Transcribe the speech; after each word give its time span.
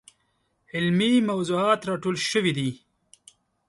علمي 0.73 1.11
موضوعات 1.29 1.79
راټول 1.89 2.15
شوي 2.31 2.51
دي. 2.57 2.69